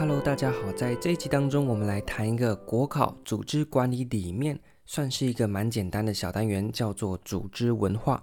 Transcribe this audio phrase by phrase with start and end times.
[0.00, 8.18] Hello，大家好，在这一集当中，我们来谈一个国考组织管理里面算是一个蛮简单的小单元，叫做组织文化。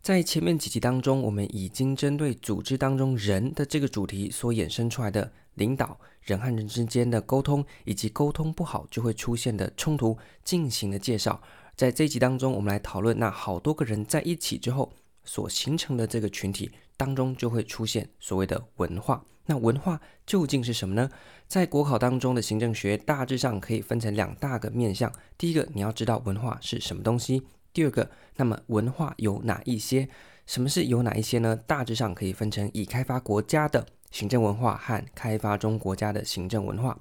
[0.00, 11.38] 在前面几集当中，我们已经针对组织当中人的这个主题所衍生出来的领导人和人之间的沟通，以及沟通不好就会出现的冲突进行了介绍。
[11.76, 14.90] 在这一集当中，我们来讨论那好多个人在一起之后
[15.24, 16.70] 所形成的这个群体
[17.04, 19.24] 当中，就会出现所谓的文化。
[19.46, 21.10] 那文化究竟是什么呢？
[21.48, 25.12] 在国考当中的行政学大致上可以分成两大个面向。
[25.36, 27.40] 第一个，你要知道文化是什么东西；
[27.72, 30.08] 第二个，那么文化有哪一些？
[30.46, 31.56] 什么是有哪一些呢？
[31.66, 36.96] 大致上可以分成已开发国家的行政文化和开发中国家的行政文化。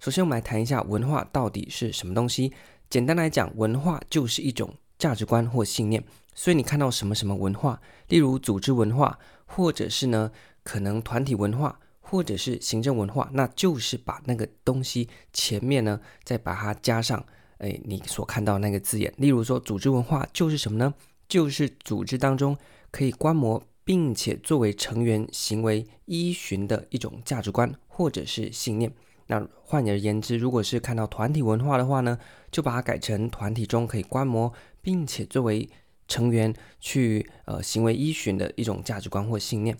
[0.00, 2.52] 首先，我们来谈一下文化到底是什么东西。
[2.90, 6.02] 简单来讲，文化就是一种价值观或信念。
[6.34, 10.30] 所以你看到什么什么文化，例如组织文化，或者是呢，
[10.62, 17.24] 可能团体文化，或者是行政文化，那就是把那个东西前面呢，再把它加上，
[17.58, 19.12] 哎，你所看到那个字眼。
[19.16, 20.94] 例如说，组织文化就是什么呢？
[21.28, 22.56] 就是组织当中
[22.90, 28.92] 可以观摩，并且作为成员行为依循的一种价值观或者是信念。
[29.28, 32.18] 那换而言之，如果是看到团体文化的话呢，
[32.50, 34.52] 就把它改成团体中可以观摩，
[34.82, 35.66] 并且作为
[36.12, 39.74] 成员去呃行为依循的一种价值观或信念。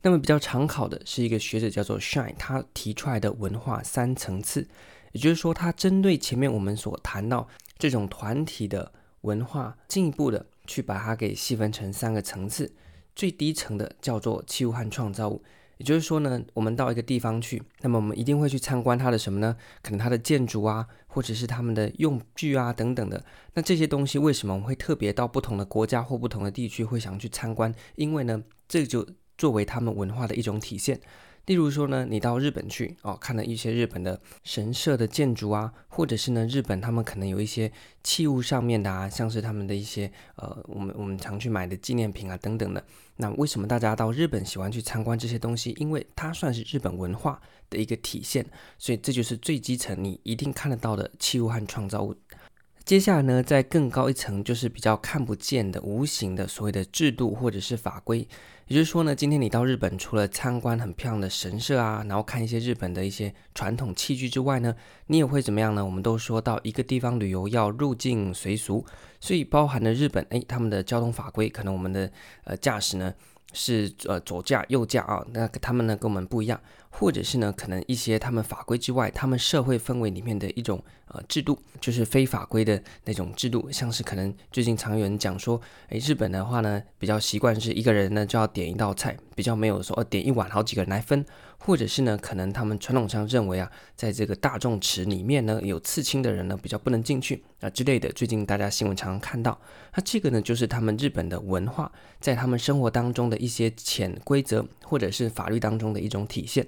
[0.00, 4.66] 那么比较常考的是一个学者叫做 Shine，他提出来的文化三层次，
[5.12, 7.46] 也就是说，他针对前面我们所谈到
[7.78, 12.72] 这种团体的文化，进一步的去把它给细分成三个层次。
[13.14, 15.42] 最低层的叫做器物和创造物，
[15.84, 19.54] 也就是说呢，我们到一个地方去，那么我们一定会去参观它的什么呢？
[19.82, 23.22] 可能它的建筑啊，或者是他们的用具啊等等的。
[23.52, 27.70] 那这些东西为什么我们会特别到不同的国家或不同的地区会想去参观？
[27.96, 30.98] 因为呢，这就作为他们文化的一种体现，
[31.46, 37.70] 例如说呢，你到日本去哦，看了一些日本的神社的建筑啊，或者是呢，日本他们可能有一些
[38.02, 42.82] 器物上面的啊，像是他们的一些呃，我们我们常去买的纪念品啊等等的。
[43.16, 45.74] 那为什么大家到日本喜欢去参观这些东西？
[45.78, 47.40] 因为它算是日本文化
[47.70, 48.44] 的一个体现，
[48.78, 52.14] 所以这就是最基层你一定看得到的器物和创造物。
[52.84, 58.28] 接下来呢，在更高一层，就是比较看不见的、无形的所谓的制度或者是法规。
[58.66, 65.82] 也就是说呢，今天你到日本，除了参观很漂亮的神社啊，然后看一些日本的一些传统器具之外呢，你也会怎么样呢？
[65.82, 68.84] 我们都说到一个地方旅游要入境随俗，
[69.18, 72.12] 所以包含了日本，诶，他们的交通法规，可能我们的
[72.44, 73.14] 呃驾驶呢。
[73.54, 76.60] 是呃左驾右驾啊，那他们呢跟我们不一样，
[76.90, 91.24] 或者是呢可能一些他们法规之外，他们社会氛围里面的一种呃制度，就是非法规的那种制度，像是可能最近常有人讲说，诶，日本的话呢比较习惯是一个人呢就要点一道菜，比较没有说呃点一碗好几个人来分。
[91.66, 98.12] 或者是呢，可能他们传统上认为啊，在这个大众池里面呢，有刺青的人呢比较不能进去啊之类的。
[98.12, 99.58] 最近大家新闻常常看到，
[99.94, 106.66] 那这个呢就是他们日本的文化，在他们生活当中的一些潜规则，或者是法律当中的一种体现。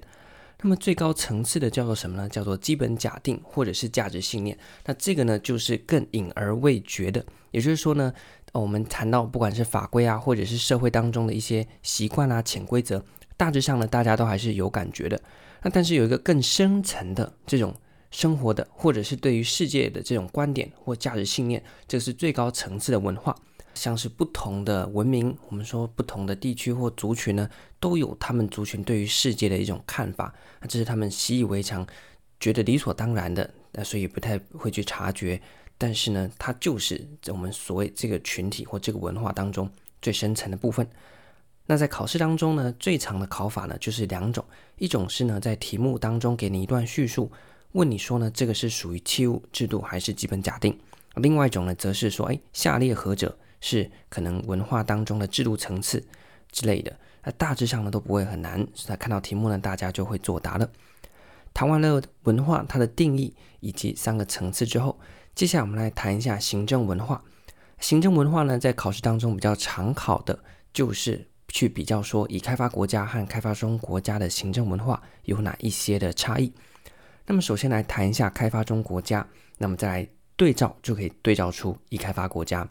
[0.63, 2.27] 那么最高层次的叫做什么呢？
[2.27, 4.57] 叫做基本假定或者是价值信念。
[4.85, 8.11] 那这个呢就是更隐而未决的，也就是说呢，
[8.51, 13.05] 我们谈到不管是法规啊，或者是社会当中的一些习惯啊、潜规则。
[13.37, 15.21] 大致上呢，大家都还是有感觉的。
[15.61, 17.73] 那但是有一个更深层的这种
[18.11, 23.35] 生活的，或者是对于世界的这种观点或价值信念，这是最高层次的文化。
[23.73, 27.47] 像是不同的文明，我们说不同的地区或族群呢，
[27.79, 30.33] 都有他们族群对于世界的一种看法。
[30.59, 31.85] 那这是他们习以为常，
[32.39, 35.39] 觉得理所当然的，那所以不太会去察觉。
[35.77, 39.69] 但是呢，它就是我们所谓这个群体或这个文化当中
[40.01, 40.87] 最深层的部分。
[41.69, 44.43] 那在考试当中呢，最常的考法呢就是两种，
[44.77, 47.29] 一种是呢在题目当中给你一段叙述，
[47.73, 50.71] 问你说呢这个是属于器物制度还是基本假定；
[51.15, 56.01] 另外一种呢则是说，哎，下列何者是可能文化当中的制度层次
[56.53, 56.97] 之类的。
[57.21, 60.69] 那大致上呢都不会很难，所以看到题目呢大家就会作答了。
[61.53, 64.97] 谈完了文化它的定义以及三个层次之后，
[65.35, 67.21] 接下来我们来谈一下行政文化。
[67.79, 70.39] 行政文化呢在考试当中比较常考的
[70.71, 71.27] 就是。
[71.47, 76.51] 去比较说，已开发国家和开发中国家的行政文化有哪一些的差异？
[77.25, 79.27] 那么首先来谈一下开发中国家，
[79.57, 82.67] 那么再来对照就可以对照出已开发国家。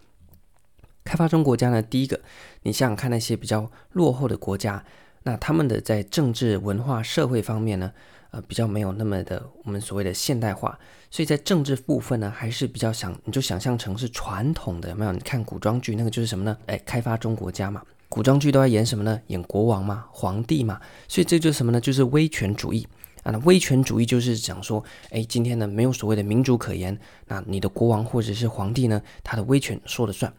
[1.04, 2.20] 开发中国家呢，第一个，
[2.62, 4.84] 你想想看那些比较落后的国家，
[5.22, 7.92] 那他们的在政治、文化、社会方面呢，
[8.30, 10.78] 呃，比较没有那么的我们所谓的现代化，
[11.10, 15.12] 所以在政治部分呢，还是比较想你就想象成是传统的，有没有？
[15.12, 16.56] 你看古装剧那个就是什么呢？
[16.66, 17.82] 哎，开发中国家嘛。
[18.08, 19.20] 古装剧都在演什么呢？
[19.26, 21.80] 演国王嘛，皇帝嘛，所以这就是什么呢？
[21.80, 22.86] 就是威权主义
[23.22, 23.32] 啊。
[23.32, 30.32] 那威权主义就是讲说，哎，今天呢没有所谓的民主可言，那你的国王或者是皇帝呢，他的威权说了算。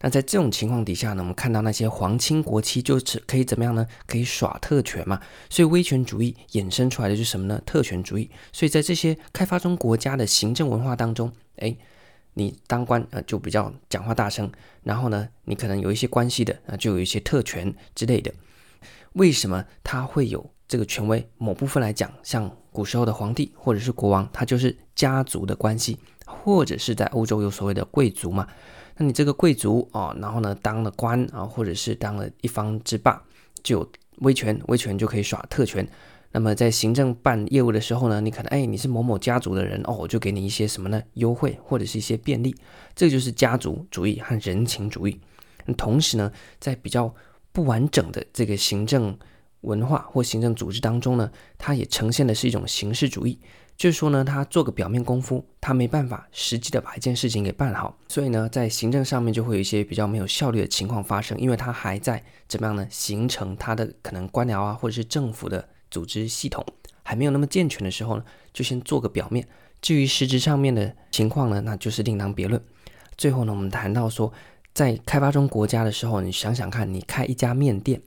[0.00, 3.86] 那在这种情况底下呢，我们看到那些皇亲国戚就是可以怎么样呢？
[4.06, 5.18] 可以耍特权嘛。
[5.48, 7.58] 所以威权主义衍生出来的是什么呢？
[7.64, 8.30] 特权主义。
[8.52, 11.74] 所以在这些开发中国家的行政文化当中，哎，
[12.34, 14.50] 你当官呃就比较讲话大声，
[14.82, 18.32] 然后呢，你可能有一些关系的啊，就有一些特权之类的。
[19.14, 21.26] 为什么他会有这个权威？
[21.38, 25.96] 某部分来讲，像古时候的皇帝或者是国王，他就是家族的关系，
[26.26, 28.48] 或者是在欧洲有所谓的贵族嘛。
[28.96, 33.22] 那你这个贵族啊，然后呢，当了官啊，或者是当了一方之霸，
[33.62, 35.88] 就有威权，威权就可以耍特权。
[36.36, 41.00] 那么在行政办业务的时候呢，你可能哎，你是某某家族的人哦，我就给你一些什么呢？
[41.12, 42.52] 优惠或者是一些便利。
[42.92, 45.20] 这就是家族主义和人情主义。
[45.76, 47.14] 同时呢，在比较
[47.52, 49.16] 不完整的这个行政
[49.60, 53.38] 文化或行政组织当中呢，它也呈现的是一种形式主义。
[53.76, 62.84] 就是说呢，他做个表面功夫，他没办法实际的把一件事情给办好，所以呢，在行政上面就会有一些比较没有效率的情况发生，因为他还在怎么样呢？
[62.90, 66.64] 形成他的可能官僚啊，或者是政府的组织系统
[67.04, 69.46] 还没有那么健全的时候呢，就先做个表面。
[69.80, 72.60] 至于实质上面的情况呢，那就是另当别论。
[73.16, 74.32] 最后呢，我们谈到说，
[74.72, 78.02] 在开发中国家的时候，你想想看，你开一家面店，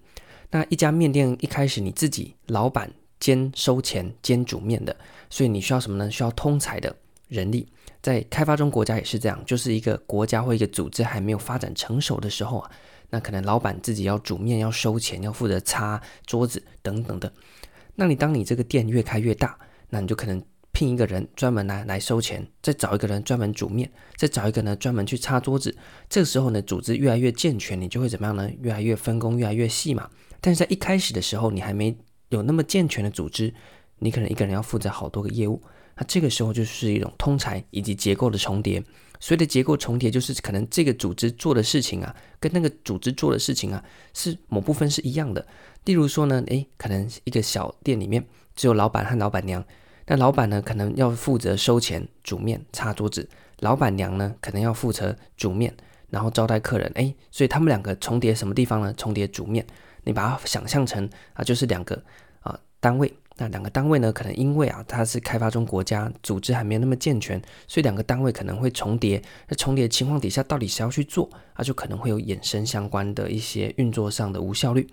[0.52, 2.92] 那一家面店一开始你自己老板。
[3.20, 4.96] 兼收钱兼煮面的，
[5.28, 6.12] 所以你需要什么呢？
[6.12, 6.96] 需要通才的
[7.30, 7.68] 人力。
[8.00, 12.70] 在开发中国家也是这样，就是一个国家或一个组织还没有发展成熟的时候啊，
[13.10, 17.34] 那可能老板自己要煮面、要收钱、要负责擦桌子等等的。
[18.00, 19.58] 那你当你这个店越开越大，
[19.90, 20.40] 那你就可能
[20.72, 25.76] 聘一个人专门来来收钱，再找一个人专门煮面，再找一个呢专门去擦桌子。
[26.08, 28.48] 这个时候呢，组织越来越健全，你就会怎么样呢？
[28.62, 30.08] 越来越分工越来越细嘛。
[30.40, 31.98] 但是在一开始的时候，你还没
[32.30, 33.52] 有那么健全的组织，
[33.98, 35.60] 你可能一个人要负责好多个业务，
[35.96, 38.84] 那这个时候就是一种通才以及结构的重叠。
[39.20, 43.84] 所谓的结构重叠，就是可能这个组织做的事情啊，跟那个组织做的事情啊，
[44.14, 45.46] 是某部分是一样的。
[45.86, 48.26] 例如说呢，诶，可能一个小店里面
[48.56, 49.64] 只有老板和老板娘，
[50.06, 53.28] 那老板呢可能要负责收钱、煮面、擦桌子，
[53.60, 55.76] 老板娘呢可能要负责煮面，
[56.10, 56.92] 然后招待客人。
[56.96, 58.94] 诶，所以他们两个重叠什么地方呢？
[58.94, 59.66] 重叠煮面。
[60.04, 62.02] 你把它想象成啊，就是两个
[62.40, 63.14] 啊单位。
[63.38, 69.22] 那两个单位呢，可能因为啊它是开发中国家，组织还没有那么健全，所以两个单位可能会重叠。
[69.48, 71.64] 那重叠的情况底下，到底谁要去做啊？
[71.64, 74.90] 就可能会有衍生相关的一些运作上的无效率。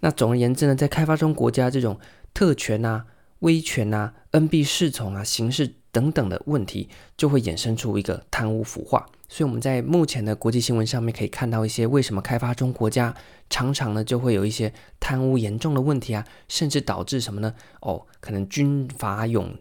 [0.00, 1.98] 那总而言之呢，在开发中国家这种
[2.34, 3.06] 特权啊、
[3.40, 9.06] 威权啊、恩庇侍从啊、形式等等的问题，就会衍生出一个贪污腐化。
[9.28, 13.14] 所以我们在目前的国际新闻上面可以看到一些为什么开发中国家
[13.50, 17.54] 常常呢就会有一些贪污严重的问题啊，甚至导致什么呢？
[17.80, 19.54] 哦，可能军阀勇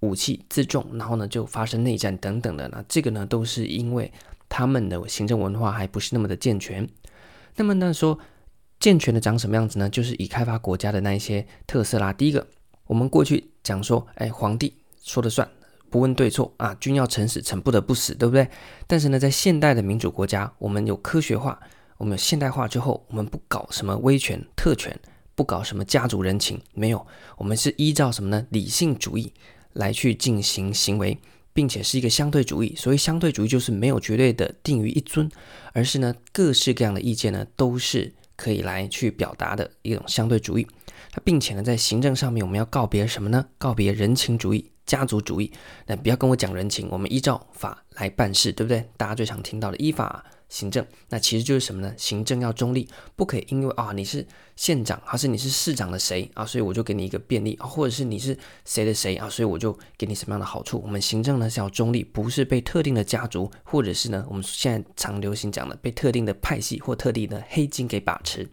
[0.00, 2.68] 武器自重，然后呢就发生内战等等的。
[2.68, 4.12] 那这个呢都是因为
[4.48, 6.88] 他们的行政文化还不是那么的健全。
[7.56, 8.16] 那么呢说
[8.78, 9.90] 健全的长什么样子呢？
[9.90, 12.12] 就是以开发国家的那一些特色啦。
[12.12, 12.46] 第一个，
[12.86, 14.72] 我们过去讲说，哎，皇帝
[15.02, 15.48] 说了算。
[15.90, 18.48] 不问对错啊，君要臣死，臣不得不死，对不对？
[18.86, 21.58] 但是呢，在现代的民主国家，我们有科学化，
[21.96, 24.98] 我们有现代化之后，我们不搞什么威权、特权，
[25.34, 28.46] 不搞什么家族人情，没有，我们是依照什么呢？
[28.50, 29.32] 理性主义
[29.72, 31.18] 来去进行行为，
[31.52, 32.74] 并且是一个相对主义。
[32.76, 35.30] 所谓相对主义，就是没有绝对的定于一尊，
[35.72, 40.66] 而是呢，各式各样的意见呢，都是可以来去表达的一种相对主义。
[41.12, 43.44] 那并且呢，在行政上面，我们要告别什么呢？
[43.58, 44.72] 告别人情主义。
[44.86, 45.52] 家族主义，
[45.84, 48.82] 那不要跟我讲人情，我们依照法来办事，对不对？
[48.96, 51.92] 大家最常听到的依法行政，那其实就是什么呢？
[51.96, 54.26] 行政要中立，不可以因为啊你是
[54.56, 60.80] 县长，还是你是市长的谁啊，所以我就给你一个便利啊，或者是你是谁的谁啊，所以我就给你什么样的好处？
[60.82, 68.48] 我们行政呢是要中立，不是被特定的家族，或者是呢我们现在常流行讲的被特定的派系或特定的黑金给把持。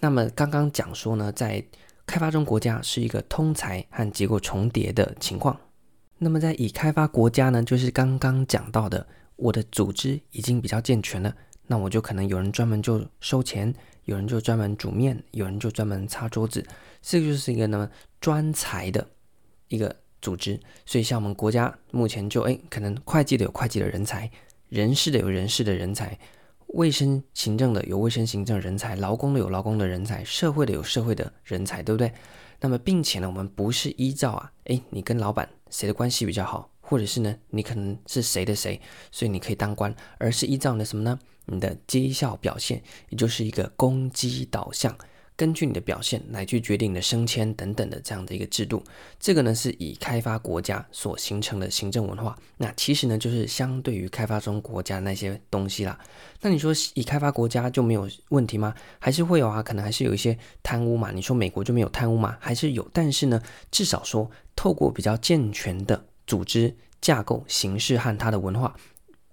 [0.00, 1.62] 那么刚刚讲说呢，在
[2.06, 5.60] 开发中国家是一个通才和结构重叠的情况。
[6.16, 9.06] 那么在已开发国家呢，就是刚刚讲到的，
[9.38, 11.34] 我的组织已经比较健全了，
[11.66, 13.72] 那我就可能有人专门就收钱，
[14.04, 16.66] 有人就专门煮面，有人就专门擦桌子，
[17.00, 17.88] 这个就是一个呢
[18.20, 19.08] 专才的
[19.68, 20.58] 一个组织。
[20.84, 24.30] 所以像我们国家目前就哎，可能会计的有会计的人才，
[24.68, 26.18] 人事的有人事的人才。
[26.74, 32.12] 卫生行政的有卫生行政人才，劳工的有劳工的人才，社会的有社会的人才，对不对？
[32.60, 38.80] 那么并且呢，我们不是依照啊，诶，你跟老板谁的关系比较好，或者是呢，你可能是谁的谁，
[39.12, 41.18] 所以你可以当官，而是依照你的什么呢？
[41.44, 44.96] 你的绩效表现，也就是一个功绩导向。
[45.36, 48.82] 根据你的表现来去决定你的升迁等等的这样的一个制度，
[49.20, 52.36] 这个呢是以开发国家所形成的行政文化。
[52.56, 55.96] 那其实呢就是相对于开发中国家那些东西啦。
[56.40, 58.74] 那你说以开发国家就没有问题吗？
[58.98, 61.12] 还是会有啊，可能还是有一些贪污嘛。
[61.12, 62.36] 你说美国就没有贪污吗？
[62.40, 62.90] 还是有。
[62.92, 63.40] 但是呢，
[63.70, 68.76] 至少说透过比较健全的组织架构形式和它的文化，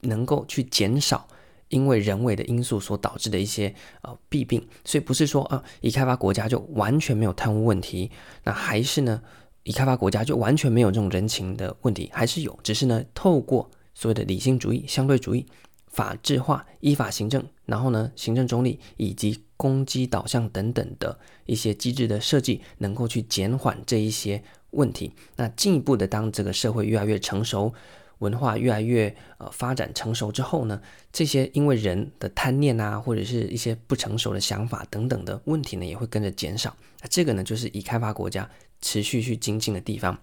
[0.02, 1.28] 能够去减少。
[1.70, 3.74] 因为人为的因素所导致的一些
[4.04, 8.12] 呃弊病，所以不是说啊，已开发国家就完全没有贪污问题，
[8.44, 9.20] 那还是呢，
[9.64, 15.44] 已开发国家就完全没有这种人情的问题，还是有，只是呢，透过所谓的理性主义、相对主义、
[15.88, 24.42] 法治化、依法行政，然后呢，行政中立以及攻击导向等等的一些机制的设计，能够去减缓这一些
[24.76, 25.12] 问题。
[25.36, 27.74] 那进一步的，当这个社会越来越成熟。
[28.20, 36.74] 文化越来越呃发展成熟之后呢，这些因为人的贪念啊，或者是一些不成熟的想法等等的问题呢，也会跟着减少。
[37.02, 40.18] 那这个呢，就是已开发国家持续去精进的地方。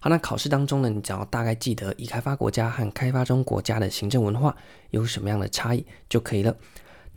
[0.00, 4.56] 好，那考试当中呢，你只要大概记得已开发国家和开发中国家的行政文化
[4.90, 6.56] 有什么样的差异就可以了。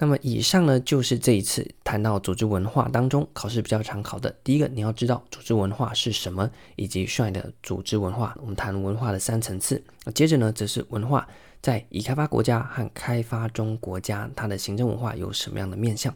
[0.02, 4.36] 那么以上呢，就是这一次谈到组织文化当中考试比较常考的。
[4.44, 8.36] 第一个，你要知道组织文化是什么，以及帅的组织文化。
[8.42, 9.84] 我们谈文化的三层次。
[10.16, 11.28] 接着呢，则是文化
[11.62, 16.12] 在已开发国家和开发中国家，它的行政文化有什么样的面向。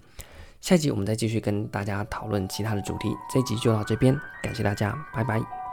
[0.62, 3.10] 下一集我们再继续跟大家讨论其他的主题。
[3.32, 5.65] 这一集就到这边，感谢大家，拜拜。